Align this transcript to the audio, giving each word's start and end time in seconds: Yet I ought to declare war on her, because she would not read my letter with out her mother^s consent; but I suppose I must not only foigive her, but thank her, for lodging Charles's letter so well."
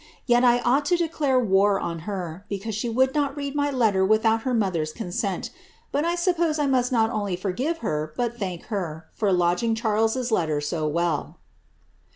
Yet 0.25 0.43
I 0.43 0.61
ought 0.61 0.85
to 0.85 0.97
declare 0.97 1.39
war 1.39 1.79
on 1.79 1.99
her, 2.09 2.43
because 2.49 2.73
she 2.73 2.89
would 2.89 3.13
not 3.13 3.37
read 3.37 3.53
my 3.53 3.69
letter 3.69 4.03
with 4.03 4.25
out 4.25 4.41
her 4.41 4.51
mother^s 4.55 4.95
consent; 4.95 5.51
but 5.91 6.03
I 6.03 6.15
suppose 6.15 6.57
I 6.57 6.65
must 6.65 6.91
not 6.91 7.11
only 7.11 7.35
foigive 7.35 7.81
her, 7.85 8.11
but 8.17 8.39
thank 8.39 8.63
her, 8.73 9.05
for 9.13 9.31
lodging 9.31 9.75
Charles's 9.75 10.31
letter 10.31 10.59
so 10.59 10.87
well." 10.87 11.37